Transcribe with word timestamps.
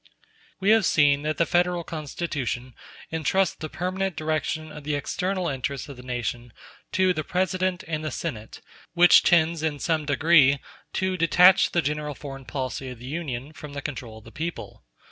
We 0.59 0.71
have 0.71 0.87
seen 0.87 1.21
that 1.21 1.37
the 1.37 1.45
Federal 1.45 1.83
Constitution 1.83 2.73
entrusts 3.11 3.53
the 3.55 3.69
permanent 3.69 4.15
direction 4.15 4.71
of 4.71 4.83
the 4.83 4.95
external 4.95 5.47
interests 5.47 5.87
of 5.89 5.95
the 5.95 6.01
nation 6.01 6.53
to 6.93 7.13
the 7.13 7.23
President 7.23 7.83
and 7.87 8.03
the 8.03 8.09
Senate, 8.09 8.61
*r 8.63 8.63
which 8.95 9.21
tends 9.21 9.61
in 9.61 9.77
some 9.77 10.07
degree 10.07 10.57
to 10.93 11.17
detach 11.17 11.69
the 11.69 11.83
general 11.83 12.15
foreign 12.15 12.45
policy 12.45 12.89
of 12.89 12.97
the 12.97 13.05
Union 13.05 13.53
from 13.53 13.73
the 13.73 13.81
control 13.83 14.17
of 14.17 14.23
the 14.23 14.31
people. 14.31 14.83